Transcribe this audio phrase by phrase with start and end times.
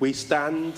[0.00, 0.74] We stand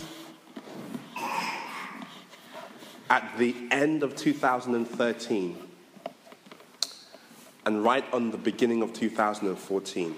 [3.10, 5.58] at the end of 2013
[7.66, 10.14] and right on the beginning of 2014.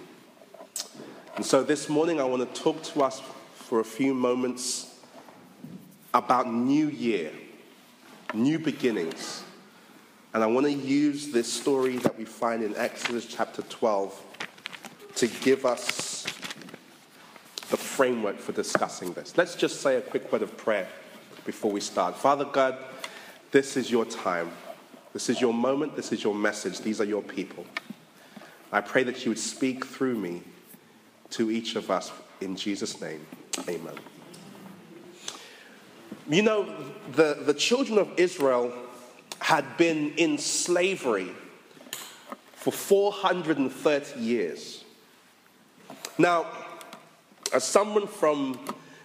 [1.35, 3.21] And so this morning I want to talk to us
[3.57, 5.01] for a few moments
[6.15, 7.33] about new year,
[8.35, 9.43] new beginnings.
[10.33, 14.23] And I want to use this story that we find in Exodus chapter 12
[15.17, 16.22] to give us
[17.73, 19.39] the framework for discussing this.
[19.39, 20.87] Let's just say a quick word of prayer
[21.47, 22.15] before we start.
[22.15, 22.77] Father God,
[23.51, 24.51] this is your time.
[25.15, 25.97] This is your moment.
[25.97, 26.83] This is your message.
[26.83, 27.65] These are your people.
[28.73, 30.43] I pray that you would speak through me
[31.31, 32.13] to each of us
[32.43, 33.27] in Jesus' name.
[33.67, 33.95] Amen.
[36.29, 36.77] You know,
[37.13, 38.71] the, the children of Israel
[39.39, 41.33] had been in slavery
[42.53, 44.85] for 430 years.
[46.19, 46.47] Now,
[47.53, 48.59] as someone from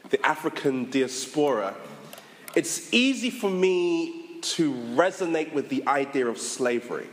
[0.09, 1.75] the African diaspora,
[2.55, 7.07] it's easy for me to resonate with the idea of slavery.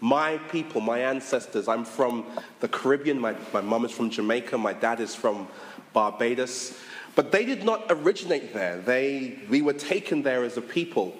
[0.00, 2.26] My people, my ancestors, I'm from
[2.60, 5.46] the Caribbean, my, my mom is from Jamaica, my dad is from
[5.92, 6.76] Barbados,
[7.14, 8.78] but they did not originate there.
[8.80, 11.16] They, we were taken there as a people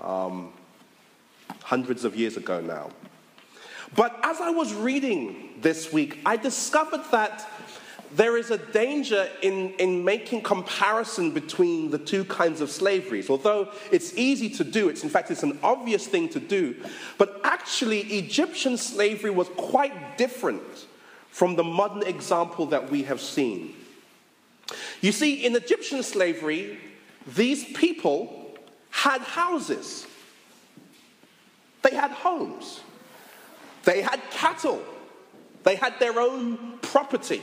[0.00, 0.52] um,
[1.62, 2.90] hundreds of years ago now.
[3.96, 7.48] But as I was reading this week, I discovered that
[8.12, 13.28] there is a danger in, in making comparison between the two kinds of slaveries.
[13.28, 16.74] Although it's easy to do, it's in fact it's an obvious thing to do,
[17.18, 20.62] but actually Egyptian slavery was quite different
[21.30, 23.74] from the modern example that we have seen.
[25.00, 26.78] You see, in Egyptian slavery,
[27.36, 28.56] these people
[28.90, 30.06] had houses.
[31.82, 32.80] They had homes.
[33.84, 34.82] They had cattle.
[35.62, 37.42] They had their own property.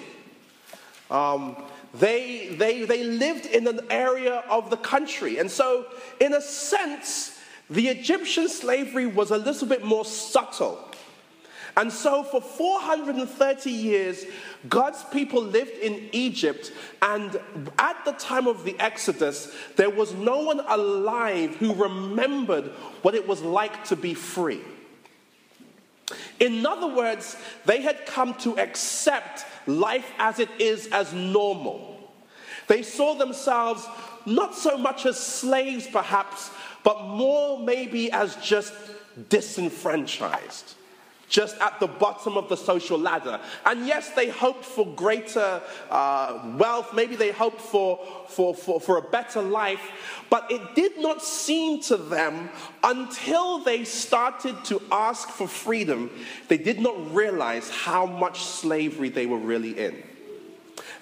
[1.09, 1.55] Um,
[1.93, 5.37] they, they, they lived in an area of the country.
[5.37, 5.85] And so,
[6.19, 10.79] in a sense, the Egyptian slavery was a little bit more subtle.
[11.77, 14.25] And so, for 430 years,
[14.69, 16.71] God's people lived in Egypt,
[17.01, 17.37] and
[17.77, 22.67] at the time of the Exodus, there was no one alive who remembered
[23.01, 24.61] what it was like to be free.
[26.39, 27.35] In other words,
[27.65, 31.99] they had come to accept life as it is as normal.
[32.67, 33.87] They saw themselves
[34.25, 36.49] not so much as slaves, perhaps,
[36.83, 38.73] but more maybe as just
[39.29, 40.75] disenfranchised
[41.35, 43.41] just at the bottom of the social ladder.
[43.65, 48.97] And yes, they hoped for greater uh, wealth, maybe they hoped for, for, for, for
[48.99, 49.81] a better life,
[50.29, 52.49] but it did not seem to them
[52.85, 56.09] until they started to ask for freedom,
[56.47, 60.01] they did not realize how much slavery they were really in.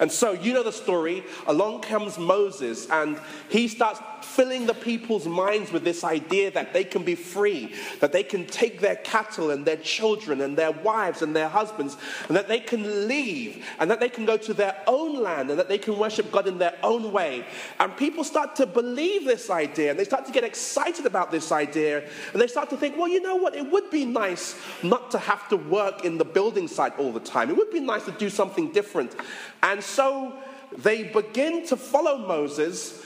[0.00, 1.22] And so, you know the story.
[1.46, 6.84] Along comes Moses, and he starts filling the people's minds with this idea that they
[6.84, 11.22] can be free, that they can take their cattle and their children and their wives
[11.22, 11.96] and their husbands,
[12.28, 15.58] and that they can leave, and that they can go to their own land, and
[15.58, 17.44] that they can worship God in their own way.
[17.78, 21.52] And people start to believe this idea, and they start to get excited about this
[21.52, 22.02] idea,
[22.32, 23.54] and they start to think, well, you know what?
[23.54, 27.20] It would be nice not to have to work in the building site all the
[27.20, 27.50] time.
[27.50, 29.14] It would be nice to do something different.
[29.62, 30.34] And so
[30.78, 33.04] they begin to follow Moses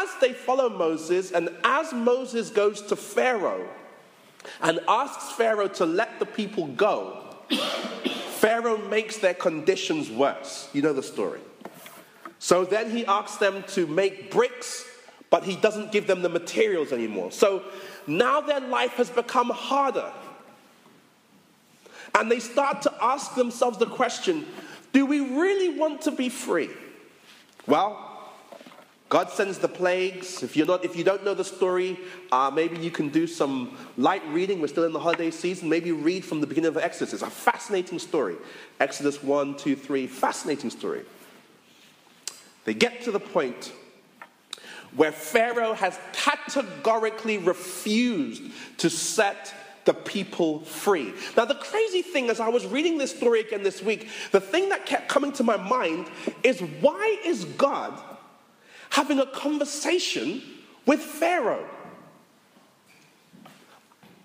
[0.00, 3.68] as they follow Moses, and as Moses goes to Pharaoh
[4.62, 7.34] and asks Pharaoh to let the people go,
[8.38, 10.68] Pharaoh makes their conditions worse.
[10.72, 11.40] You know the story.
[12.38, 14.84] So then he asks them to make bricks,
[15.28, 17.32] but he doesn't give them the materials anymore.
[17.32, 17.62] So
[18.06, 20.10] now their life has become harder.
[22.14, 24.46] And they start to ask themselves the question
[24.92, 26.70] do we really want to be free?
[27.66, 28.09] Well,
[29.10, 30.44] God sends the plagues.
[30.44, 31.98] If, you're not, if you don't know the story,
[32.30, 34.60] uh, maybe you can do some light reading.
[34.60, 35.68] We're still in the holiday season.
[35.68, 37.14] Maybe read from the beginning of Exodus.
[37.14, 38.36] It's a fascinating story.
[38.78, 41.02] Exodus 1, 2, 3, fascinating story.
[42.64, 43.72] They get to the point
[44.94, 48.44] where Pharaoh has categorically refused
[48.78, 49.52] to set
[49.86, 51.12] the people free.
[51.36, 54.68] Now, the crazy thing as I was reading this story again this week, the thing
[54.68, 56.06] that kept coming to my mind
[56.44, 58.00] is why is God
[58.90, 60.42] having a conversation
[60.86, 61.66] with Pharaoh.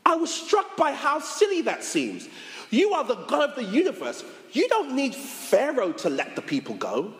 [0.05, 2.27] I was struck by how silly that seems.
[2.69, 4.23] You are the God of the universe.
[4.51, 7.13] You don't need Pharaoh to let the people go.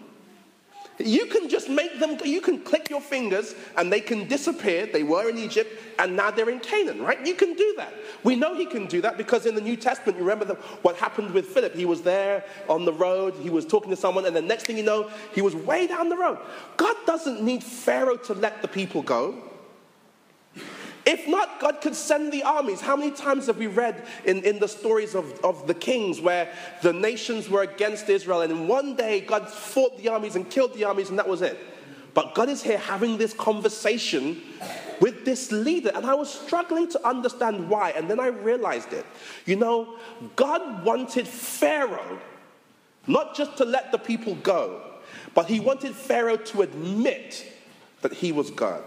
[0.97, 4.85] You can just make them, you can click your fingers and they can disappear.
[4.85, 5.69] They were in Egypt
[5.99, 7.25] and now they're in Canaan, right?
[7.25, 7.93] You can do that.
[8.23, 10.95] We know he can do that because in the New Testament, you remember the, what
[10.95, 11.75] happened with Philip.
[11.75, 14.77] He was there on the road, he was talking to someone, and the next thing
[14.77, 16.39] you know, he was way down the road.
[16.77, 19.41] God doesn't need Pharaoh to let the people go.
[21.05, 22.81] If not, God could send the armies.
[22.81, 26.51] How many times have we read in, in the stories of, of the kings where
[26.81, 30.73] the nations were against Israel and in one day God fought the armies and killed
[30.73, 31.57] the armies and that was it?
[32.15, 34.41] But God is here having this conversation
[35.01, 37.91] with this leader, and I was struggling to understand why.
[37.91, 39.05] And then I realized it.
[39.45, 39.97] You know,
[40.37, 42.19] God wanted Pharaoh
[43.05, 44.81] not just to let the people go,
[45.33, 47.45] but he wanted Pharaoh to admit
[48.01, 48.83] that he was God.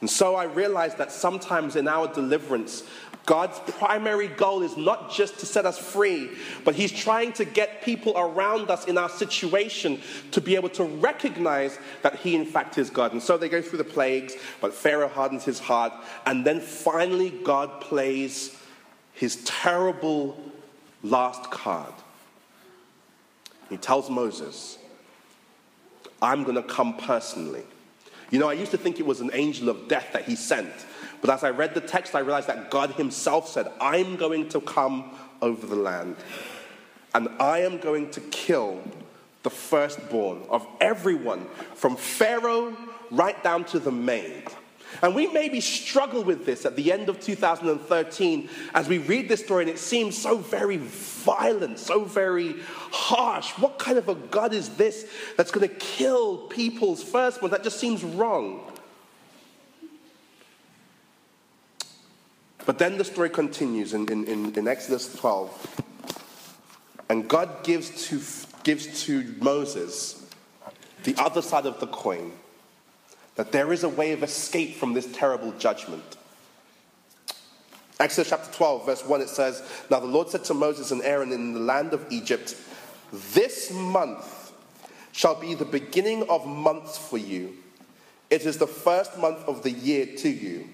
[0.00, 2.82] And so I realized that sometimes in our deliverance,
[3.26, 6.30] God's primary goal is not just to set us free,
[6.64, 10.00] but He's trying to get people around us in our situation
[10.30, 13.12] to be able to recognize that He, in fact, is God.
[13.12, 15.92] And so they go through the plagues, but Pharaoh hardens his heart.
[16.24, 18.56] And then finally, God plays
[19.12, 20.38] his terrible
[21.02, 21.92] last card.
[23.68, 24.78] He tells Moses,
[26.22, 27.64] I'm going to come personally.
[28.30, 30.72] You know, I used to think it was an angel of death that he sent.
[31.20, 34.60] But as I read the text, I realized that God himself said, I'm going to
[34.60, 36.16] come over the land.
[37.14, 38.82] And I am going to kill
[39.42, 42.76] the firstborn of everyone, from Pharaoh
[43.10, 44.44] right down to the maid.
[45.02, 49.44] And we maybe struggle with this at the end of 2013 as we read this
[49.44, 52.56] story and it seems so very violent, so very
[52.92, 53.50] harsh.
[53.58, 55.06] What kind of a God is this
[55.36, 57.52] that's going to kill people's firstborn?
[57.52, 58.72] That just seems wrong.
[62.64, 65.82] But then the story continues in, in, in, Exodus 12.
[67.08, 68.20] And God gives to,
[68.64, 70.26] gives to Moses
[71.04, 72.32] the other side of the coin
[73.36, 76.16] that there is a way of escape from this terrible judgment.
[77.98, 81.32] Exodus chapter 12, verse 1, it says, Now the Lord said to Moses and Aaron
[81.32, 82.54] in the land of Egypt,
[83.32, 84.52] This month
[85.12, 87.54] shall be the beginning of months for you.
[88.28, 90.68] It is the first month of the year to you.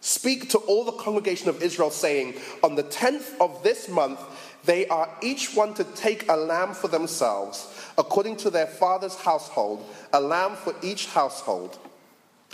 [0.00, 4.20] Speak to all the congregation of Israel, saying, On the tenth of this month,
[4.64, 7.66] they are each one to take a lamb for themselves,
[7.96, 11.78] according to their father's household, a lamb for each household.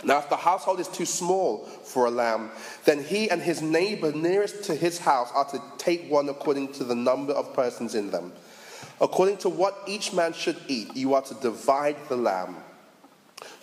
[0.03, 2.51] Now, if the household is too small for a lamb,
[2.83, 6.83] then he and his neighbor nearest to his house are to take one according to
[6.83, 8.33] the number of persons in them.
[9.01, 12.57] According to what each man should eat, you are to divide the lamb.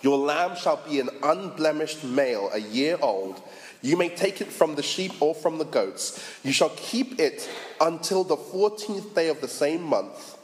[0.01, 3.41] Your lamb shall be an unblemished male, a year old
[3.83, 6.23] you may take it from the sheep or from the goats.
[6.41, 7.49] You shall keep it
[7.81, 10.37] until the fourteenth day of the same month.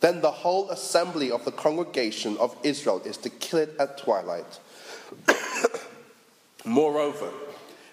[0.00, 4.58] Then the whole assembly of the congregation of Israel is to kill it at twilight.
[6.64, 7.30] Moreover,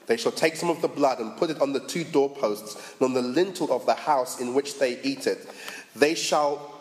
[0.05, 3.07] they shall take some of the blood and put it on the two doorposts and
[3.07, 5.49] on the lintel of the house in which they eat it.
[5.97, 6.76] They shall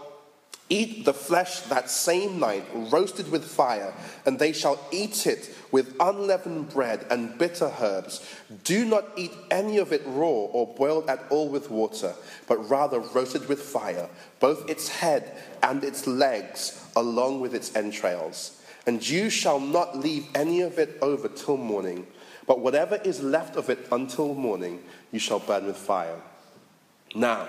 [0.68, 5.94] Eat the flesh that same night, roasted with fire, and they shall eat it with
[6.00, 8.26] unleavened bread and bitter herbs.
[8.64, 12.14] Do not eat any of it raw or boiled at all with water,
[12.48, 14.08] but rather roasted with fire,
[14.40, 18.60] both its head and its legs, along with its entrails.
[18.88, 22.08] And you shall not leave any of it over till morning,
[22.44, 24.82] but whatever is left of it until morning,
[25.12, 26.20] you shall burn with fire.
[27.14, 27.48] Now,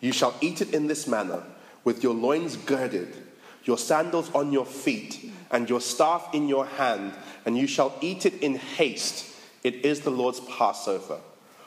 [0.00, 1.42] you shall eat it in this manner
[1.86, 3.14] with your loins girded,
[3.62, 7.14] your sandals on your feet, and your staff in your hand,
[7.46, 9.32] and you shall eat it in haste.
[9.62, 11.20] It is the Lord's Passover.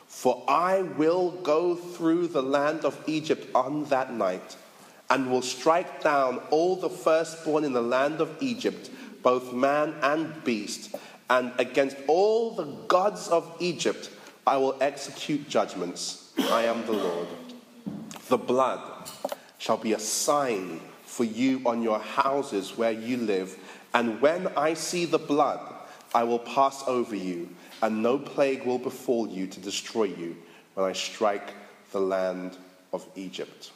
[0.07, 4.57] For I will go through the land of Egypt on that night,
[5.09, 8.89] and will strike down all the firstborn in the land of Egypt,
[9.23, 10.95] both man and beast,
[11.29, 14.09] and against all the gods of Egypt
[14.45, 16.33] I will execute judgments.
[16.37, 17.27] I am the Lord.
[18.27, 18.99] The blood
[19.59, 23.55] shall be a sign for you on your houses where you live.
[23.93, 25.59] And when I see the blood,
[26.15, 27.49] I will pass over you,
[27.83, 30.35] and no plague will befall you to destroy you
[30.73, 31.53] when I strike
[31.91, 32.57] the land
[32.91, 33.71] of Egypt.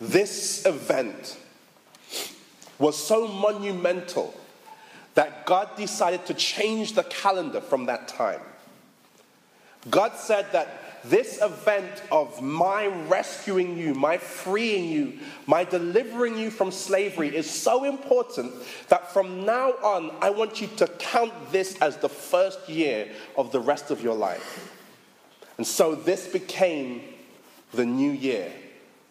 [0.00, 1.38] This event
[2.78, 4.34] was so monumental
[5.14, 8.40] that God decided to change the calendar from that time.
[9.90, 16.50] God said that this event of my rescuing you, my freeing you, my delivering you
[16.50, 18.52] from slavery is so important
[18.88, 23.52] that from now on, I want you to count this as the first year of
[23.52, 24.72] the rest of your life.
[25.58, 27.02] And so this became
[27.72, 28.50] the new year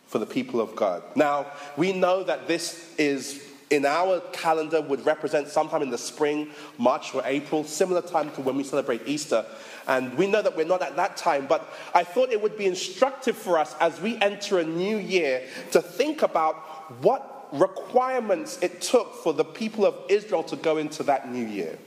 [0.07, 1.03] for the people of God.
[1.15, 1.47] Now,
[1.77, 7.13] we know that this is in our calendar would represent sometime in the spring, March
[7.13, 9.45] or April, similar time to when we celebrate Easter.
[9.87, 12.65] And we know that we're not at that time, but I thought it would be
[12.65, 16.55] instructive for us as we enter a new year to think about
[17.01, 21.77] what requirements it took for the people of Israel to go into that new year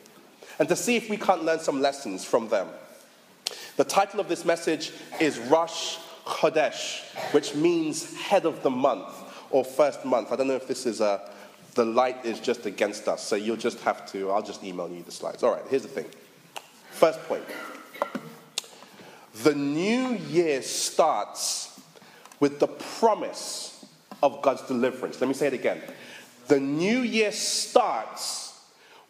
[0.59, 2.69] and to see if we can't learn some lessons from them.
[3.77, 7.03] The title of this message is Rosh Chodesh,
[7.33, 9.09] which means head of the month
[9.51, 10.33] or first month.
[10.33, 11.31] I don't know if this is a,
[11.77, 15.03] the light is just against us, so you'll just have to, I'll just email you
[15.03, 15.45] the slides.
[15.45, 16.07] All right, here's the thing.
[16.91, 17.45] First point
[19.43, 21.79] the new year starts
[22.41, 23.85] with the promise
[24.23, 25.21] of God's deliverance.
[25.21, 25.83] Let me say it again.
[26.49, 28.59] The new year starts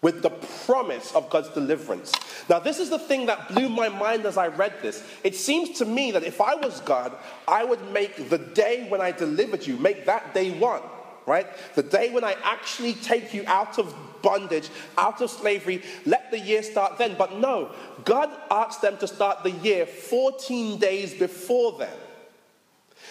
[0.03, 2.13] with the promise of God's deliverance.
[2.49, 5.03] Now, this is the thing that blew my mind as I read this.
[5.23, 9.01] It seems to me that if I was God, I would make the day when
[9.01, 10.83] I delivered you, make that day one,
[11.27, 11.47] right?
[11.75, 16.39] The day when I actually take you out of bondage, out of slavery, let the
[16.39, 17.17] year start then.
[17.19, 17.71] But no,
[18.05, 21.97] God asked them to start the year 14 days before then.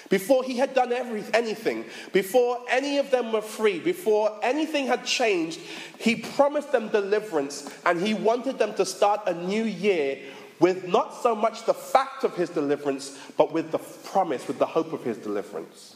[0.10, 5.04] Before he had done every, anything, before any of them were free, before anything had
[5.06, 5.60] changed,
[6.00, 10.20] he promised them deliverance and he wanted them to start a new year
[10.60, 14.66] with not so much the fact of his deliverance, but with the promise, with the
[14.66, 15.95] hope of his deliverance.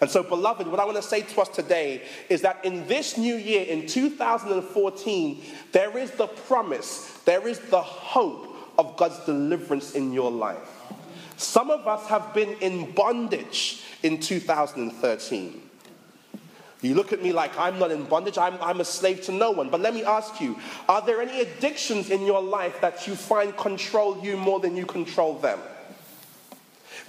[0.00, 3.18] And so, beloved, what I want to say to us today is that in this
[3.18, 9.94] new year, in 2014, there is the promise, there is the hope of God's deliverance
[9.94, 10.78] in your life.
[11.36, 15.62] Some of us have been in bondage in 2013.
[16.80, 19.50] You look at me like I'm not in bondage, I'm, I'm a slave to no
[19.50, 19.68] one.
[19.68, 20.56] But let me ask you
[20.88, 24.86] are there any addictions in your life that you find control you more than you
[24.86, 25.58] control them?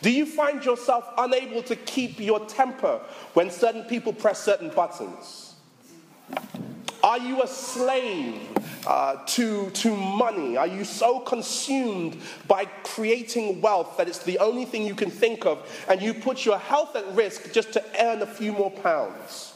[0.01, 3.01] Do you find yourself unable to keep your temper
[3.33, 5.55] when certain people press certain buttons?
[7.03, 8.41] Are you a slave
[8.85, 10.57] uh, to, to money?
[10.57, 15.45] Are you so consumed by creating wealth that it's the only thing you can think
[15.45, 19.53] of and you put your health at risk just to earn a few more pounds?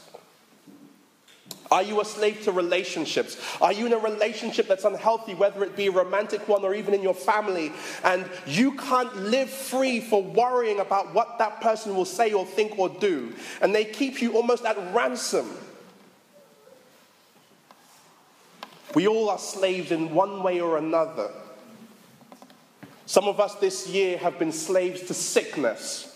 [1.74, 3.36] Are you a slave to relationships?
[3.60, 6.94] Are you in a relationship that's unhealthy, whether it be a romantic one or even
[6.94, 7.72] in your family,
[8.04, 12.78] and you can't live free for worrying about what that person will say or think
[12.78, 15.50] or do, and they keep you almost at ransom?
[18.94, 21.32] We all are slaves in one way or another.
[23.06, 26.13] Some of us this year have been slaves to sickness.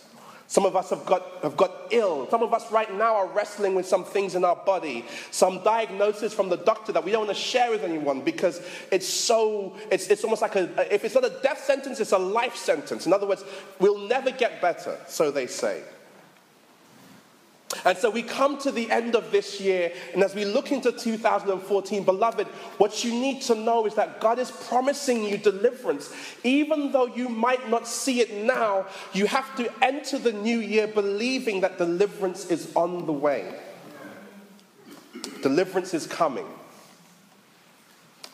[0.48, 2.26] Some of us have got, have got ill.
[2.30, 6.32] Some of us right now are wrestling with some things in our body, some diagnosis
[6.32, 10.08] from the doctor that we don't want to share with anyone because it's so, it's,
[10.08, 13.04] it's almost like a, if it's not a death sentence, it's a life sentence.
[13.04, 13.44] In other words,
[13.78, 15.82] we'll never get better, so they say.
[17.84, 20.90] And so we come to the end of this year, and as we look into
[20.90, 22.46] 2014, beloved,
[22.78, 26.12] what you need to know is that God is promising you deliverance.
[26.44, 30.86] Even though you might not see it now, you have to enter the new year
[30.86, 33.54] believing that deliverance is on the way.
[35.42, 36.46] Deliverance is coming.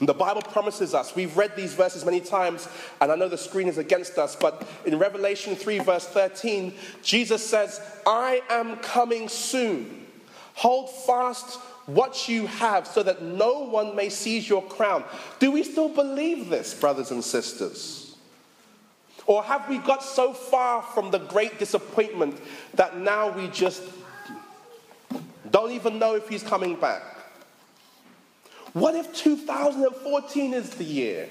[0.01, 2.69] And the Bible promises us, we've read these verses many times,
[3.01, 7.47] and I know the screen is against us, but in Revelation 3, verse 13, Jesus
[7.47, 10.07] says, I am coming soon.
[10.55, 15.05] Hold fast what you have so that no one may seize your crown.
[15.39, 18.17] Do we still believe this, brothers and sisters?
[19.27, 22.39] Or have we got so far from the great disappointment
[22.75, 23.83] that now we just
[25.51, 27.14] don't even know if he's coming back?
[28.75, 31.29] What if 2014 is the year?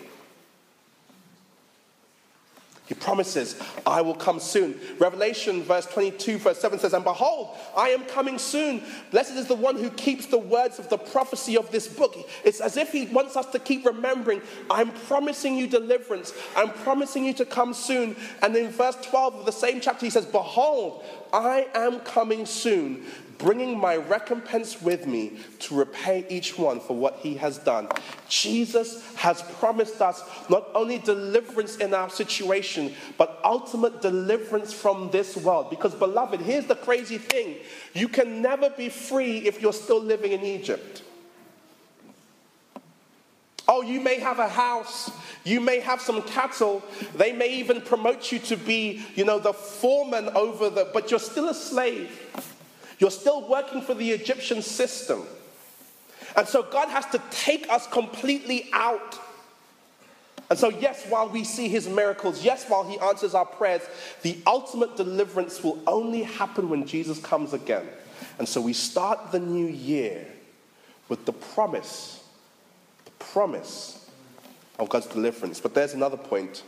[2.85, 4.77] He promises, I will come soon.
[5.00, 8.81] Revelation, verse 22, verse 7 says, And behold, I am coming soon.
[9.12, 12.15] Blessed is the one who keeps the words of the prophecy of this book.
[12.43, 16.33] It's as if he wants us to keep remembering, I'm promising you deliverance.
[16.57, 18.17] I'm promising you to come soon.
[18.41, 23.05] And in verse 12 of the same chapter, he says, Behold, I am coming soon
[23.37, 27.87] bringing my recompense with me to repay each one for what he has done.
[28.29, 35.37] Jesus has promised us not only deliverance in our situation, but ultimate deliverance from this
[35.37, 35.69] world.
[35.69, 37.57] Because, beloved, here's the crazy thing
[37.93, 41.03] you can never be free if you're still living in Egypt.
[43.67, 45.09] Oh, you may have a house,
[45.45, 46.83] you may have some cattle,
[47.15, 51.19] they may even promote you to be, you know, the foreman over the, but you're
[51.19, 52.11] still a slave.
[53.03, 55.24] You're still working for the Egyptian system.
[56.38, 59.19] And so God has to take us completely out
[60.50, 63.81] And so, yes, while we see his miracles, yes, while he answers our prayers,
[64.22, 67.88] the ultimate deliverance will only happen when Jesus comes again.
[68.38, 70.27] And so we start the new year
[71.10, 72.24] with the promise,
[73.05, 74.07] the promise
[74.77, 75.60] of God's deliverance.
[75.60, 76.62] But there's another point.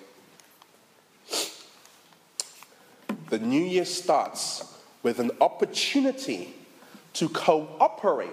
[3.30, 4.75] The new year starts
[5.06, 6.52] with an opportunity
[7.14, 8.28] to cooperate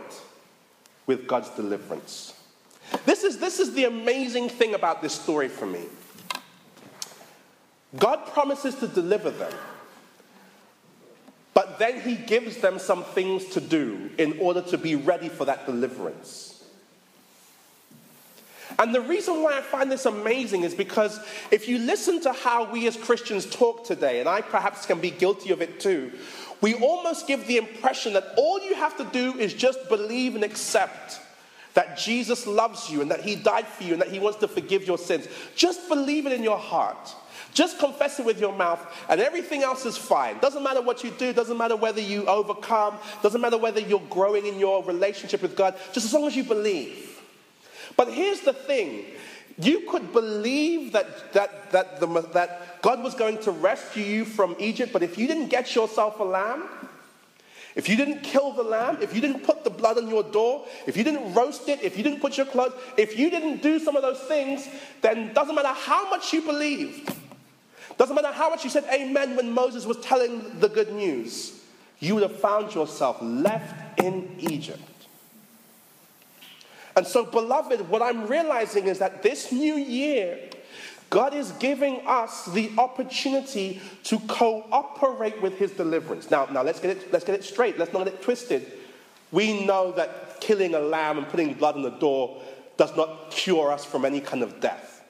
[1.07, 2.33] with God's deliverance.
[3.05, 5.83] This is, this is the amazing thing about this story for me.
[7.99, 9.53] God promises to deliver them,
[11.53, 15.45] but then He gives them some things to do in order to be ready for
[15.45, 16.53] that deliverance.
[18.79, 22.71] And the reason why I find this amazing is because if you listen to how
[22.71, 26.13] we as Christians talk today, and I perhaps can be guilty of it too,
[26.63, 30.45] we almost give the impression that all you have to do is just believe and
[30.45, 31.21] accept
[31.75, 34.49] that Jesus loves you and that He died for you and that He wants to
[34.49, 35.27] forgive your sins.
[35.57, 37.15] Just believe it in your heart.
[37.53, 40.39] Just confess it with your mouth, and everything else is fine.
[40.39, 44.47] Doesn't matter what you do, doesn't matter whether you overcome, doesn't matter whether you're growing
[44.47, 47.21] in your relationship with God, just as long as you believe.
[47.95, 49.05] But here's the thing
[49.59, 54.57] you could believe that, that, that, the, that God was going to rescue you from
[54.59, 56.65] Egypt, but if you didn't get yourself a lamb,
[57.75, 60.67] if you didn't kill the lamb, if you didn't put the blood on your door,
[60.87, 63.79] if you didn't roast it, if you didn't put your clothes, if you didn't do
[63.79, 64.69] some of those things,
[65.01, 67.15] then doesn't matter how much you believed,
[67.97, 71.61] doesn't matter how much you said amen when Moses was telling the good news,
[71.99, 74.83] you would have found yourself left in Egypt.
[76.97, 80.39] And so, beloved, what I'm realizing is that this new year,
[81.11, 86.31] God is giving us the opportunity to cooperate with his deliverance.
[86.31, 87.79] Now, now let's, get it, let's get it straight.
[87.79, 88.71] Let's not get it twisted.
[89.31, 92.43] We know that killing a lamb and putting blood on the door
[92.77, 95.03] does not cure us from any kind of death.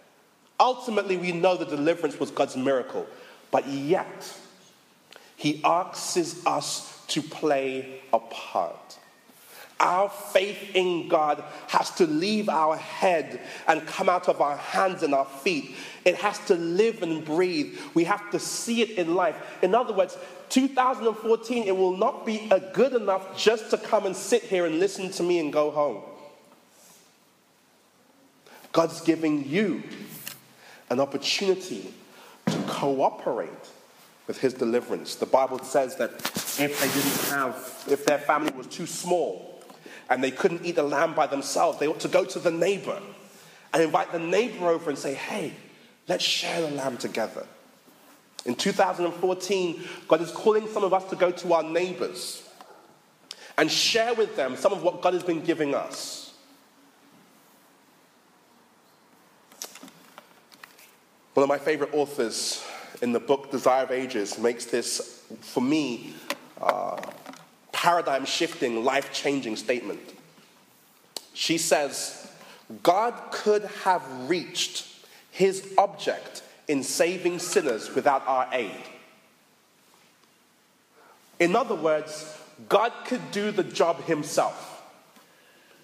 [0.59, 3.07] Ultimately, we know the deliverance was God's miracle.
[3.51, 4.33] But yet,
[5.37, 8.99] he asks us to play a part.
[9.83, 15.03] Our faith in God has to leave our head and come out of our hands
[15.03, 15.75] and our feet.
[16.05, 17.77] It has to live and breathe.
[17.93, 19.35] We have to see it in life.
[19.61, 20.17] In other words,
[20.51, 25.11] 2014, it will not be good enough just to come and sit here and listen
[25.11, 26.03] to me and go home.
[28.71, 29.83] God's giving you
[30.91, 31.93] an opportunity
[32.47, 33.51] to cooperate
[34.27, 35.17] with his deliverance.
[35.17, 39.52] The Bible says that if they didn't have, if their family was too small,
[40.11, 41.79] and they couldn't eat the lamb by themselves.
[41.79, 43.01] They ought to go to the neighbor
[43.73, 45.53] and invite the neighbor over and say, hey,
[46.09, 47.47] let's share the lamb together.
[48.45, 52.49] In 2014, God is calling some of us to go to our neighbors
[53.57, 56.35] and share with them some of what God has been giving us.
[61.35, 62.63] One of my favorite authors
[63.01, 66.15] in the book Desire of Ages makes this, for me,
[66.61, 67.01] uh,
[67.83, 69.99] paradigm shifting, life changing statement.
[71.35, 72.31] She says,
[72.85, 74.87] God could have reached
[75.33, 78.85] his object in saving sinners without our aid.
[81.41, 84.85] In other words, God could do the job himself.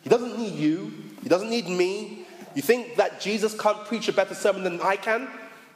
[0.03, 2.25] He doesn't need you, he doesn't need me.
[2.55, 5.27] You think that Jesus can't preach a better sermon than I can?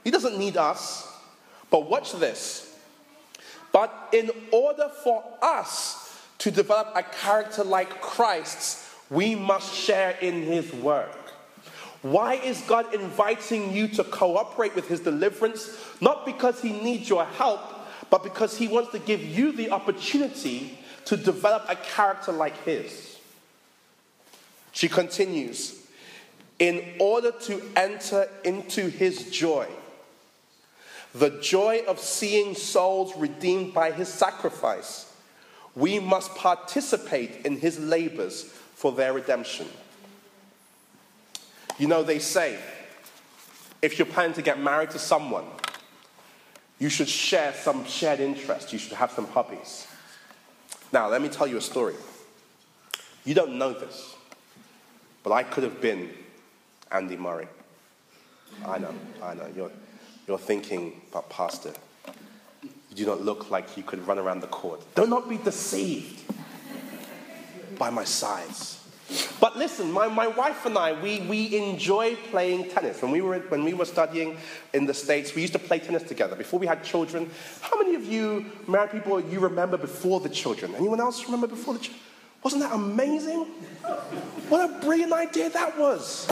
[0.04, 1.04] He doesn't need us.
[1.68, 2.78] But watch this.
[3.72, 6.01] But in order for us
[6.42, 11.16] to develop a character like Christ's, we must share in his work.
[12.02, 15.78] Why is God inviting you to cooperate with his deliverance?
[16.00, 17.60] Not because he needs your help,
[18.10, 23.20] but because he wants to give you the opportunity to develop a character like his.
[24.72, 25.86] She continues,
[26.58, 29.68] in order to enter into his joy,
[31.14, 35.11] the joy of seeing souls redeemed by his sacrifice
[35.74, 39.66] we must participate in his labors for their redemption.
[41.78, 42.58] You know, they say
[43.80, 45.44] if you're planning to get married to someone,
[46.78, 49.86] you should share some shared interest, you should have some hobbies.
[50.92, 51.94] Now, let me tell you a story.
[53.24, 54.14] You don't know this,
[55.22, 56.10] but I could have been
[56.90, 57.48] Andy Murray.
[58.66, 59.48] I know, I know.
[59.54, 59.70] You're,
[60.28, 61.72] you're thinking, but Pastor,
[62.94, 64.82] you do not look like you could run around the court.
[64.94, 66.22] Do not be deceived
[67.78, 68.78] by my size.
[69.40, 73.00] But listen, my, my wife and I, we, we enjoy playing tennis.
[73.00, 74.36] When we, were, when we were studying
[74.74, 77.30] in the States, we used to play tennis together before we had children.
[77.62, 80.74] How many of you married people you remember before the children?
[80.74, 82.02] Anyone else remember before the children?
[82.42, 83.46] Wasn't that amazing?
[84.48, 86.28] What a brilliant idea that was.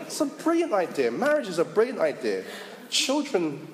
[0.00, 1.10] It's a brilliant idea.
[1.10, 2.44] Marriage is a brilliant idea.
[2.90, 3.66] Children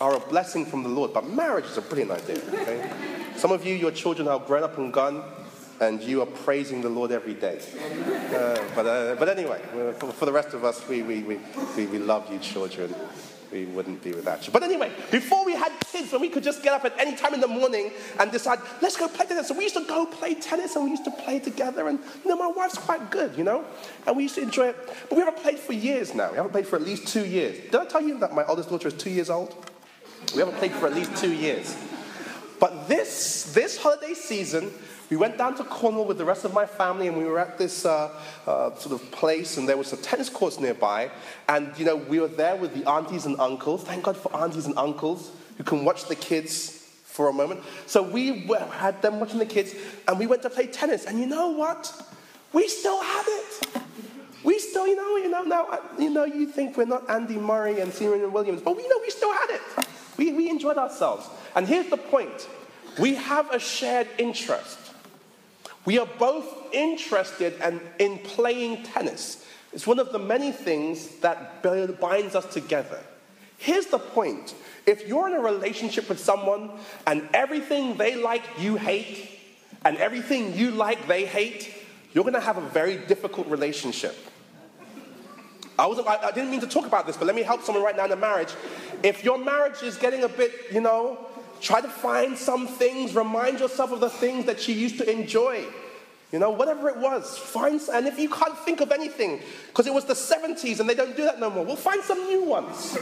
[0.00, 2.38] are a blessing from the Lord, but marriage is a brilliant idea.
[2.52, 2.90] Okay?
[3.36, 5.22] Some of you, your children are grown up and gone,
[5.80, 7.60] and you are praising the Lord every day.
[8.34, 11.38] Uh, but, uh, but anyway, uh, for, for, the rest of us, we, we, we,
[11.76, 12.94] we, we love you, children
[13.52, 14.52] we wouldn't be without you.
[14.52, 17.34] But anyway, before we had kids, when we could just get up at any time
[17.34, 19.48] in the morning and decide, let's go play tennis.
[19.48, 21.88] So we used to go play tennis and we used to play together.
[21.88, 23.64] And, you know, my wife's quite good, you know,
[24.06, 24.76] and we used to enjoy it.
[25.08, 26.30] But we haven't played for years now.
[26.30, 27.58] We haven't played for at least two years.
[27.70, 29.69] Did I tell you that my oldest daughter is two years old?
[30.34, 31.76] We haven't played for at least two years.
[32.58, 34.70] But this, this holiday season,
[35.08, 37.58] we went down to Cornwall with the rest of my family, and we were at
[37.58, 38.10] this uh,
[38.46, 41.10] uh, sort of place, and there was a tennis courts nearby.
[41.48, 43.82] And, you know, we were there with the aunties and uncles.
[43.82, 47.62] Thank God for aunties and uncles who can watch the kids for a moment.
[47.86, 49.74] So we had them watching the kids,
[50.06, 51.06] and we went to play tennis.
[51.06, 51.92] And you know what?
[52.52, 53.82] We still had it.
[54.44, 57.80] We still, you know, you know, now, you know, you think we're not Andy Murray
[57.80, 59.86] and Serena Williams, but we know we still had it.
[60.20, 61.26] We, we enjoyed ourselves.
[61.56, 62.46] And here's the point
[62.98, 64.78] we have a shared interest.
[65.86, 69.46] We are both interested in, in playing tennis.
[69.72, 73.00] It's one of the many things that binds us together.
[73.56, 74.54] Here's the point
[74.84, 76.70] if you're in a relationship with someone
[77.06, 79.38] and everything they like you hate,
[79.86, 81.72] and everything you like they hate,
[82.12, 84.14] you're going to have a very difficult relationship.
[85.80, 87.82] I, wasn't, I, I didn't mean to talk about this, but let me help someone
[87.82, 88.52] right now in a marriage.
[89.02, 91.18] If your marriage is getting a bit, you know,
[91.60, 95.64] Try to find some things, remind yourself of the things that you used to enjoy.
[96.32, 99.92] You know, whatever it was, find, and if you can't think of anything, because it
[99.92, 102.96] was the 70s and they don't do that no more, well, find some new ones.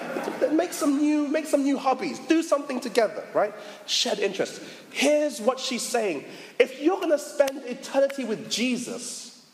[0.52, 2.18] make some new, make some new hobbies.
[2.18, 3.54] Do something together, right?
[3.86, 4.60] Shed interest.
[4.90, 6.24] Here's what she's saying.
[6.58, 9.46] If you're going to spend eternity with Jesus,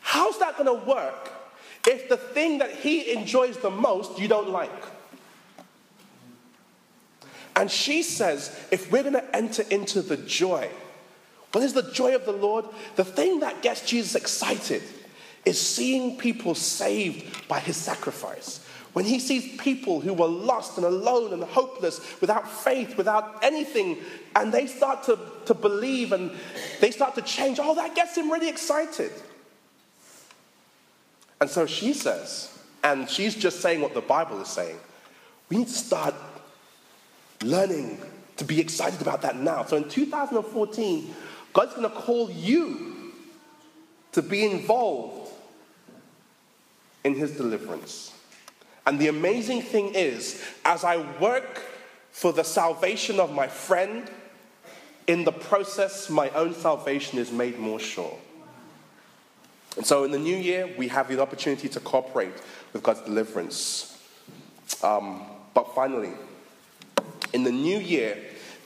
[0.00, 1.30] how's that going to work
[1.88, 4.70] if the thing that he enjoys the most you don't like?
[7.56, 10.68] And she says, if we're going to enter into the joy,
[11.52, 12.66] what is the joy of the Lord?
[12.96, 14.82] The thing that gets Jesus excited
[15.46, 18.64] is seeing people saved by his sacrifice.
[18.92, 23.98] When he sees people who were lost and alone and hopeless, without faith, without anything,
[24.36, 26.32] and they start to, to believe and
[26.80, 29.10] they start to change, oh, that gets him really excited.
[31.40, 34.76] And so she says, and she's just saying what the Bible is saying,
[35.48, 36.14] we need to start
[37.42, 38.00] learning
[38.36, 39.64] to be excited about that now.
[39.64, 41.14] So in 2014,
[41.52, 43.12] God's going to call you
[44.12, 45.32] to be involved
[47.04, 48.12] in his deliverance.
[48.86, 51.62] And the amazing thing is, as I work
[52.10, 54.10] for the salvation of my friend,
[55.06, 58.16] in the process, my own salvation is made more sure.
[59.76, 62.32] And so in the new year, we have the opportunity to cooperate
[62.72, 63.98] with God's deliverance.
[64.82, 65.22] Um,
[65.54, 66.12] but finally,
[67.32, 68.16] in the new year,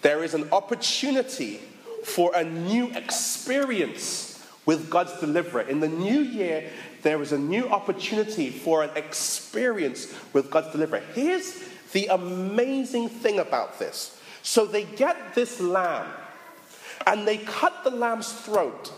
[0.03, 1.61] there is an opportunity
[2.05, 5.63] for a new experience with God's deliverer.
[5.63, 6.71] In the new year,
[7.03, 11.03] there is a new opportunity for an experience with God's deliverer.
[11.15, 11.63] Here's
[11.93, 14.19] the amazing thing about this.
[14.43, 16.11] So they get this lamb
[17.07, 18.93] and they cut the lamb's throat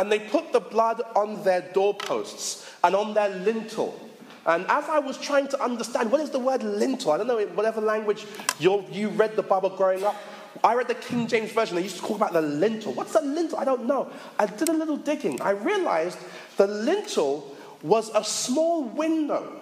[0.00, 4.10] and they put the blood on their doorposts and on their lintel
[4.46, 7.12] and as I was trying to understand, what is the word lintel?
[7.12, 8.26] I don't know, in whatever language
[8.58, 10.16] you read the Bible growing up.
[10.64, 11.76] I read the King James Version.
[11.76, 12.92] They used to talk about the lintel.
[12.92, 13.58] What's a lintel?
[13.58, 14.10] I don't know.
[14.38, 15.40] I did a little digging.
[15.40, 16.18] I realized
[16.56, 19.60] the lintel was a small window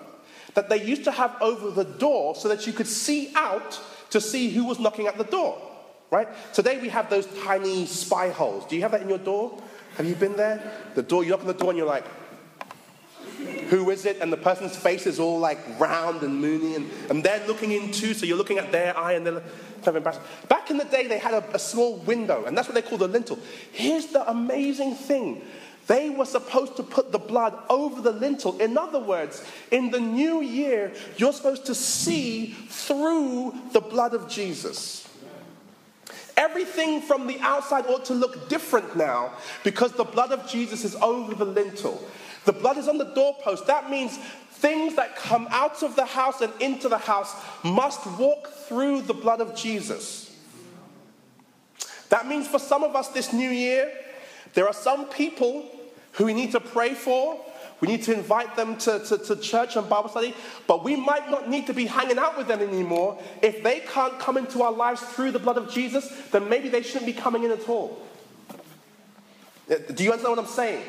[0.55, 3.79] that they used to have over the door so that you could see out
[4.11, 5.61] to see who was knocking at the door.
[6.11, 6.29] Right?
[6.55, 8.65] Today we have those tiny spy holes.
[8.67, 9.61] Do you have that in your door?
[9.99, 10.63] Have you been there?
[10.95, 12.05] The door, you knock on the door and you're like,
[13.69, 14.19] who is it?
[14.21, 17.91] And the person's face is all like round and moony, and, and they're looking in
[17.91, 20.21] too, so you're looking at their eye and they're kind of embarrassed.
[20.49, 22.97] Back in the day, they had a, a small window, and that's what they call
[22.97, 23.41] the lintel.
[23.73, 25.43] Here's the amazing thing
[25.89, 28.57] they were supposed to put the blood over the lintel.
[28.61, 34.29] In other words, in the new year, you're supposed to see through the blood of
[34.29, 35.08] Jesus.
[36.39, 39.33] Everything from the outside ought to look different now
[39.65, 42.01] because the blood of Jesus is over the lintel.
[42.45, 43.67] The blood is on the doorpost.
[43.67, 44.17] That means
[44.53, 49.15] things that come out of the house and into the house must walk through the
[49.15, 50.33] blood of Jesus.
[52.09, 53.93] That means for some of us this new year,
[54.55, 55.69] there are some people
[56.13, 57.45] who we need to pray for.
[57.81, 60.35] We need to invite them to, to, to, church and Bible study,
[60.67, 63.23] but we might not need to be hanging out with them anymore.
[63.41, 66.83] If they can't come into our lives through the blood of Jesus, then maybe they
[66.83, 68.05] shouldn't be coming in at all.
[69.69, 70.83] Do you understand what I'm saying?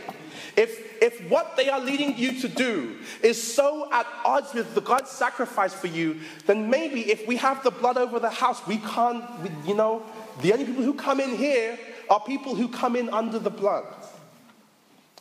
[0.60, 4.82] if, if what they are leading you to do is so at odds with the
[4.82, 8.78] God's sacrifice for you, then maybe if we have the blood over the house, we
[8.78, 9.24] can't,
[9.66, 10.04] you know,
[10.42, 13.86] the only people who come in here are people who come in under the blood.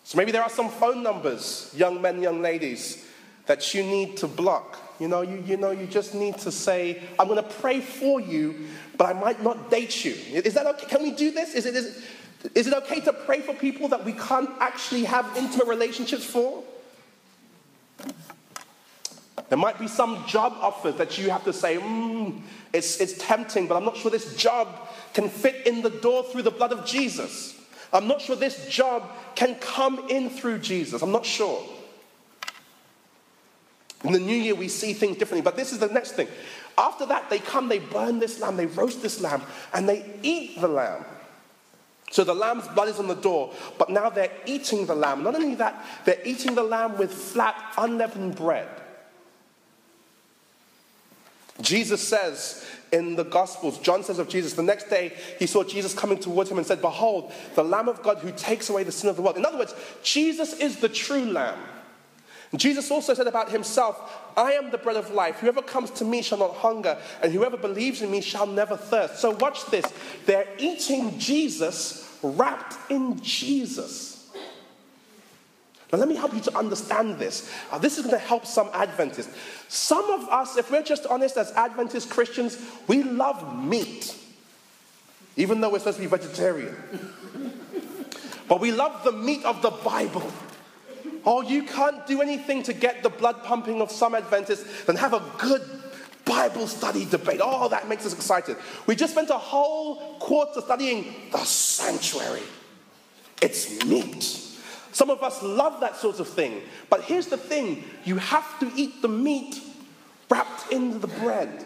[0.08, 3.04] So maybe there are some phone numbers, young men, young ladies,
[3.44, 4.78] that you need to block.
[4.98, 8.18] You know, you, you know, you just need to say, I'm going to pray for
[8.18, 10.14] you, but I might not date you.
[10.32, 10.86] Is that okay?
[10.86, 11.54] Can we do this?
[11.54, 15.04] Is it, is, it, is it okay to pray for people that we can't actually
[15.04, 16.64] have intimate relationships for?
[19.50, 22.40] There might be some job offers that you have to say, mm,
[22.72, 24.68] it's, it's tempting, but I'm not sure this job
[25.12, 27.57] can fit in the door through the blood of Jesus.
[27.92, 31.02] I'm not sure this job can come in through Jesus.
[31.02, 31.62] I'm not sure.
[34.04, 35.42] In the new year, we see things differently.
[35.42, 36.28] But this is the next thing.
[36.76, 39.42] After that, they come, they burn this lamb, they roast this lamb,
[39.74, 41.04] and they eat the lamb.
[42.10, 45.22] So the lamb's blood is on the door, but now they're eating the lamb.
[45.22, 48.68] Not only that, they're eating the lamb with flat, unleavened bread.
[51.60, 55.92] Jesus says in the Gospels, John says of Jesus, the next day he saw Jesus
[55.92, 59.10] coming towards him and said, Behold, the Lamb of God who takes away the sin
[59.10, 59.36] of the world.
[59.36, 61.58] In other words, Jesus is the true Lamb.
[62.56, 64.00] Jesus also said about himself,
[64.36, 65.36] I am the bread of life.
[65.36, 69.18] Whoever comes to me shall not hunger, and whoever believes in me shall never thirst.
[69.18, 69.84] So, watch this.
[70.24, 74.17] They're eating Jesus wrapped in Jesus.
[75.92, 77.50] Now, let me help you to understand this.
[77.70, 79.34] Uh, this is going to help some Adventists.
[79.68, 84.14] Some of us, if we're just honest as Adventist Christians, we love meat,
[85.36, 86.76] even though we're supposed to be vegetarian.
[88.48, 90.30] but we love the meat of the Bible.
[91.24, 95.14] Oh, you can't do anything to get the blood pumping of some Adventists, than have
[95.14, 95.62] a good
[96.26, 97.40] Bible study debate.
[97.42, 98.58] Oh, that makes us excited.
[98.86, 102.42] We just spent a whole quarter studying the sanctuary.
[103.40, 104.47] It's meat.
[104.92, 106.62] Some of us love that sort of thing.
[106.90, 109.60] But here's the thing you have to eat the meat
[110.30, 111.64] wrapped in the bread.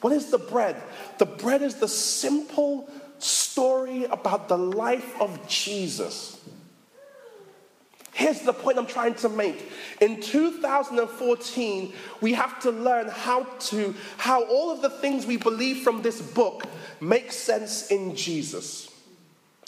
[0.00, 0.76] What is the bread?
[1.18, 2.88] The bread is the simple
[3.18, 6.38] story about the life of Jesus.
[8.12, 9.70] Here's the point I'm trying to make.
[10.00, 15.84] In 2014, we have to learn how to how all of the things we believe
[15.84, 16.64] from this book
[17.00, 18.87] make sense in Jesus.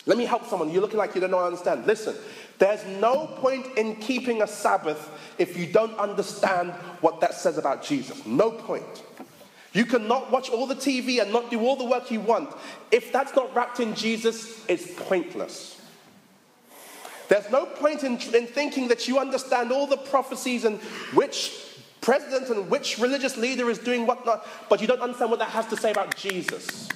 [0.07, 0.71] Let me help someone.
[0.71, 1.87] You're looking like you don't know I understand.
[1.87, 2.17] Listen,
[2.59, 7.83] there's no point in keeping a Sabbath if you don't understand what that says about
[7.83, 8.25] Jesus.
[8.27, 9.03] No point.
[9.73, 12.53] You cannot watch all the TV and not do all the work you want.
[12.91, 15.81] If that's not wrapped in Jesus, it's pointless.
[17.29, 20.81] There's no point in, in thinking that you understand all the prophecies and
[21.15, 21.53] which
[22.01, 25.51] president and which religious leader is doing what not, but you don't understand what that
[25.51, 26.89] has to say about Jesus.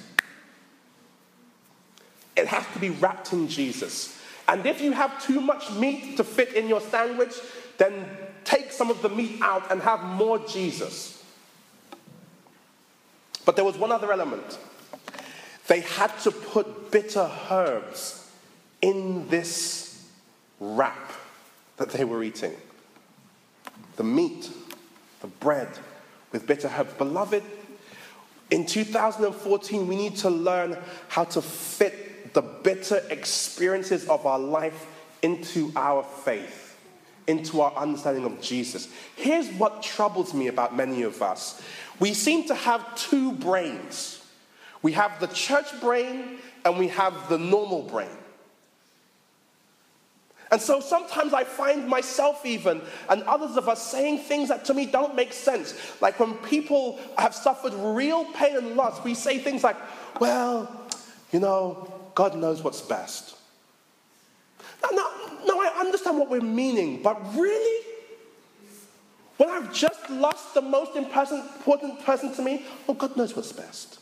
[2.35, 4.19] It has to be wrapped in Jesus.
[4.47, 7.33] And if you have too much meat to fit in your sandwich,
[7.77, 8.05] then
[8.43, 11.23] take some of the meat out and have more Jesus.
[13.45, 14.59] But there was one other element.
[15.67, 18.29] They had to put bitter herbs
[18.81, 20.07] in this
[20.59, 21.11] wrap
[21.77, 22.53] that they were eating.
[23.95, 24.49] The meat,
[25.21, 25.69] the bread
[26.31, 26.93] with bitter herbs.
[26.93, 27.43] Beloved,
[28.51, 32.04] in 2014, we need to learn how to fit
[32.35, 34.85] the bitter experiences of our life
[35.23, 36.77] into our faith,
[37.27, 38.87] into our understanding of Jesus.
[39.15, 41.61] Here's what troubles me about many of us
[41.99, 44.21] we seem to have two brains
[44.85, 48.17] we have the church brain and we have the normal brain.
[50.51, 54.75] And so sometimes I find myself, even, and others of us saying things that to
[54.75, 55.73] me don't make sense.
[56.01, 59.77] Like when people have suffered real pain and loss, we say things like,
[60.21, 60.69] well,
[61.31, 63.35] you know, God knows what's best.
[64.81, 65.09] Now, now,
[65.45, 67.85] now I understand what we're meaning, but really?
[69.37, 73.99] When I've just lost the most important person to me, oh, God knows what's best.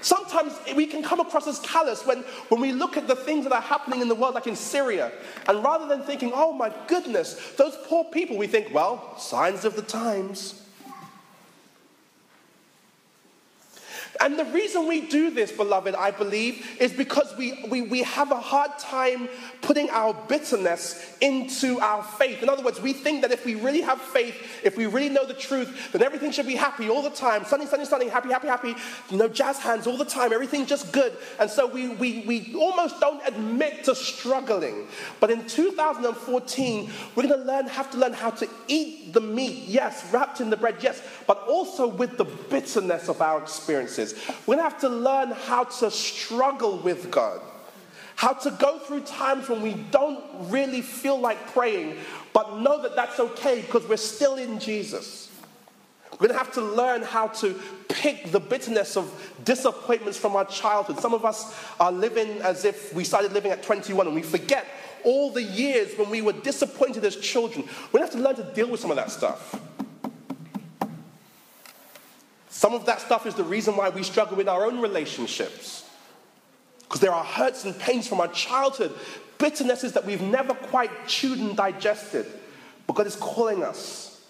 [0.00, 3.52] Sometimes we can come across as callous when, when we look at the things that
[3.52, 5.10] are happening in the world, like in Syria.
[5.48, 9.74] And rather than thinking, oh my goodness, those poor people, we think, well, signs of
[9.74, 10.62] the times.
[14.20, 18.32] And the reason we do this, beloved, I believe, is because we, we, we have
[18.32, 19.28] a hard time
[19.62, 22.42] putting our bitterness into our faith.
[22.42, 25.24] In other words, we think that if we really have faith, if we really know
[25.24, 27.44] the truth, then everything should be happy all the time.
[27.44, 28.74] Sunny, sunny, sunny, happy, happy, happy.
[29.10, 31.16] You know, jazz hands all the time, everything's just good.
[31.38, 34.88] And so we, we, we almost don't admit to struggling.
[35.20, 39.64] But in 2014, we're going to learn, have to learn how to eat the meat,
[39.66, 44.07] yes, wrapped in the bread, yes, but also with the bitterness of our experiences.
[44.46, 47.40] We're going to have to learn how to struggle with God,
[48.16, 51.96] How to go through times when we don't really feel like praying,
[52.32, 55.30] but know that that's okay because we're still in Jesus.
[56.12, 57.54] We're going to have to learn how to
[57.88, 60.98] pick the bitterness of disappointments from our childhood.
[60.98, 64.66] Some of us are living as if we started living at 21 and we forget
[65.04, 67.64] all the years when we were disappointed as children.
[67.92, 69.60] We're going to have to learn to deal with some of that stuff.
[72.58, 75.88] Some of that stuff is the reason why we struggle with our own relationships.
[76.80, 78.92] Because there are hurts and pains from our childhood,
[79.38, 82.26] bitternesses that we've never quite chewed and digested.
[82.88, 84.20] But God is calling us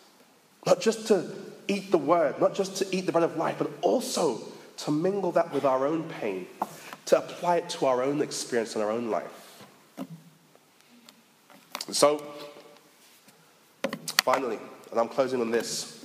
[0.66, 1.26] not just to
[1.68, 4.42] eat the word, not just to eat the bread of life, but also
[4.76, 6.46] to mingle that with our own pain,
[7.06, 9.64] to apply it to our own experience and our own life.
[11.92, 12.22] So,
[14.18, 14.58] finally,
[14.90, 15.97] and I'm closing on this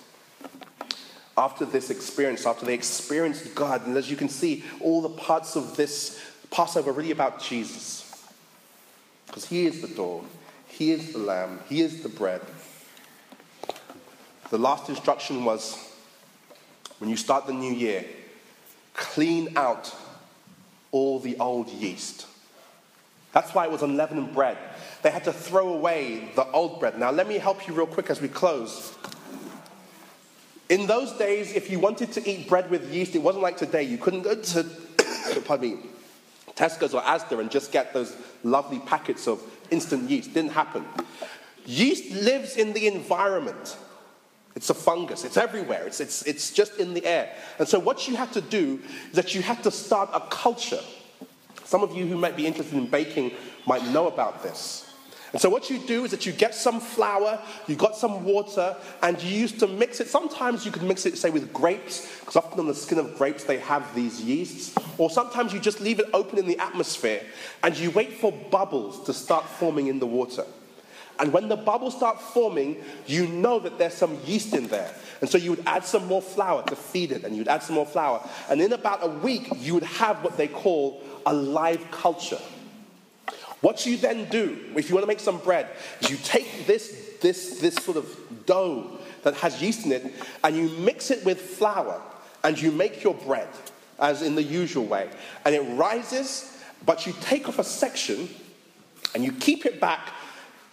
[1.38, 5.56] after this experience, after they experienced God, and as you can see, all the parts
[5.56, 8.26] of this Passover really about Jesus.
[9.26, 10.24] Because He is the door,
[10.68, 12.42] He is the lamb, He is the bread.
[14.52, 15.78] The last instruction was
[17.00, 18.06] when you start the new year,
[18.94, 19.94] clean out
[20.92, 22.28] all the old yeast.
[23.32, 24.58] That's why it was unleavened bread.
[25.02, 27.00] They had to throw away the old bread.
[27.00, 28.96] Now, let me help you real quick as we close.
[30.74, 33.84] In those days, if you wanted to eat bread with yeast, it wasn't like today.
[33.84, 34.66] You couldn't go to,
[35.46, 35.78] pardon me,
[36.56, 40.34] Tesco's or Asda and just get those lovely packets of instant yeast.
[40.34, 40.84] Didn't happen.
[41.68, 43.78] Yeast lives in the environment.
[44.56, 45.24] It's a fungus.
[45.24, 45.86] It's everywhere.
[45.86, 47.32] It's, it's, it's just in the air.
[47.60, 48.82] And so what you had to do
[49.12, 50.82] is that you had to start a culture.
[51.66, 53.34] Some of you who might be interested in baking
[53.68, 54.92] might know about this.
[55.34, 58.78] And so what you do is that you get some flour, you got some water,
[59.02, 60.08] and you used to mix it.
[60.08, 63.44] Sometimes you could mix it, say, with grapes, because often on the skin of grapes
[63.44, 64.76] they have these yeasts.
[65.00, 67.24] Or sometimes you just leave it open in the atmosphere,
[67.64, 70.46] and you wait for bubbles to start forming in the water.
[71.20, 74.94] And when the bubbles start forming, you know that there's some yeast in there.
[75.22, 77.76] And so you would add some more flour to feed it, and you'd add some
[77.76, 78.28] more flour.
[78.50, 82.40] And in about a week, you would have what they call a live culture.
[83.64, 85.70] What you then do, if you want to make some bread,
[86.02, 90.54] is you take this, this, this sort of dough that has yeast in it and
[90.54, 92.02] you mix it with flour
[92.44, 93.48] and you make your bread,
[94.00, 95.10] as in the usual way.
[95.46, 98.28] And it rises, but you take off a section
[99.16, 100.10] and you keep it back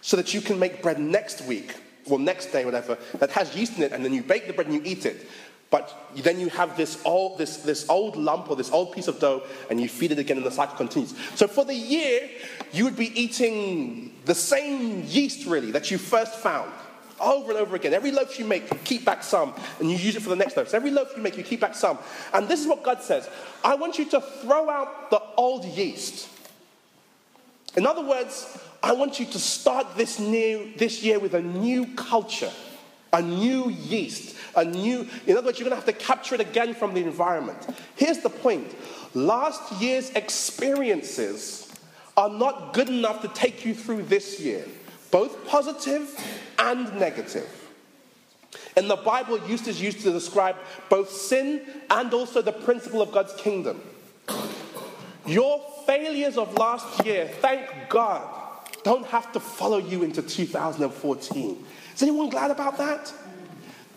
[0.01, 1.73] so that you can make bread next week
[2.07, 4.67] or next day, whatever, that has yeast in it, and then you bake the bread
[4.67, 5.29] and you eat it.
[5.71, 9.19] But then you have this old, this, this old lump or this old piece of
[9.19, 11.15] dough, and you feed it again, and the cycle continues.
[11.35, 12.29] So for the year,
[12.73, 16.71] you would be eating the same yeast, really, that you first found
[17.21, 17.93] over and over again.
[17.93, 20.57] Every loaf you make, you keep back some, and you use it for the next
[20.57, 20.67] loaf.
[20.67, 21.97] So every loaf you make, you keep back some.
[22.33, 23.29] And this is what God says
[23.63, 26.27] I want you to throw out the old yeast.
[27.77, 31.85] In other words, I want you to start this new this year with a new
[31.95, 32.51] culture
[33.13, 36.41] a new yeast, a new, in other words, you're going to have to capture it
[36.41, 37.57] again from the environment.
[37.95, 38.75] Here's the point
[39.13, 41.73] last year's experiences
[42.17, 44.65] are not good enough to take you through this year,
[45.11, 46.13] both positive
[46.59, 47.49] and negative.
[48.77, 50.55] In the Bible, use is used to describe
[50.89, 53.81] both sin and also the principle of God's kingdom.
[55.25, 58.27] Your failures of last year, thank God,
[58.83, 61.65] don't have to follow you into 2014.
[61.95, 63.13] Is anyone glad about that?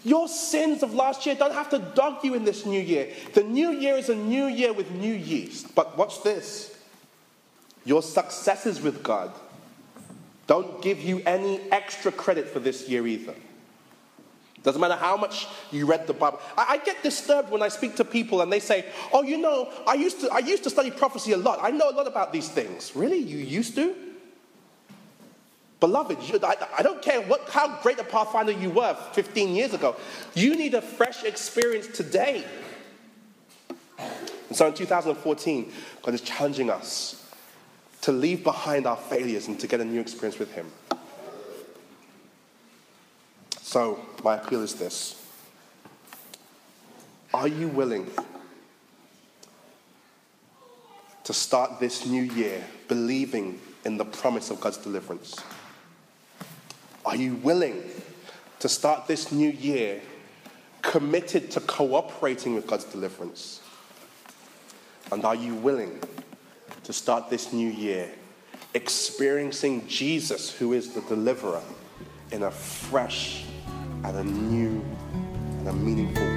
[0.05, 3.13] Your sins of last year don't have to dog you in this new year.
[3.33, 5.75] The new year is a new year with new yeast.
[5.75, 6.71] But watch this
[7.87, 9.31] your successes with God
[10.47, 13.35] don't give you any extra credit for this year either.
[14.63, 16.41] Doesn't matter how much you read the Bible.
[16.57, 19.71] I, I, get disturbed when I speak to people and they say, "Oh, you know,
[19.87, 21.59] I used to I used to study prophecy a lot.
[21.63, 23.95] I know a lot about these things." Really, you used to?
[25.85, 29.97] Beloved, I, I don't care what, how great a pathfinder you were 15 years ago.
[30.33, 32.43] You need a fresh experience today.
[33.99, 35.71] And so in 2014,
[36.01, 37.31] God is challenging us
[38.01, 40.73] to leave behind our failures and to get a new experience with Him.
[43.61, 45.23] So, my appeal is this
[47.35, 48.11] Are you willing
[51.25, 55.37] to start this new year believing in the promise of God's deliverance?
[57.05, 57.83] Are you willing
[58.61, 60.01] to start this new year
[60.81, 63.61] committed to cooperating with God's deliverance?
[65.13, 66.01] And are you willing
[66.85, 68.11] to start this new year
[68.73, 71.63] experiencing Jesus, who is the deliverer,
[72.33, 73.45] in a fresh
[74.03, 74.83] and a new
[75.59, 76.34] and a meaningful way?